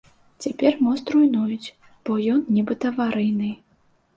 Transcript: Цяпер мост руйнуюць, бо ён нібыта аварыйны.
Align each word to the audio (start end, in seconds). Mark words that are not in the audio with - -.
Цяпер 0.45 0.77
мост 0.85 1.11
руйнуюць, 1.15 1.73
бо 2.09 2.17
ён 2.37 2.41
нібыта 2.57 2.83
аварыйны. 2.95 3.53